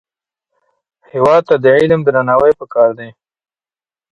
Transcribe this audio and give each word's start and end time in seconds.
هېواد 1.11 1.41
ته 1.49 1.55
د 1.63 1.65
علم 1.77 1.99
درناوی 2.07 2.53
پکار 2.59 2.89
دی 2.99 3.09